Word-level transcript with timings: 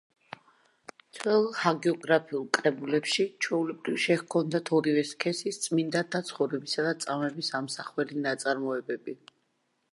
ძველ 1.17 1.43
ჰაგიოგრაფიულ 1.57 2.47
კრებულებში 2.57 3.27
ჩვეულებრივ 3.47 4.01
შეჰქონდათ 4.05 4.73
ორივე 4.79 5.05
სქესის 5.11 5.63
წმინდანთა 5.67 6.25
ცხოვრებისა 6.33 6.87
და 6.89 6.97
წამების 7.07 7.55
ამსახველი 7.63 8.23
ნაწარმოებები. 8.29 9.19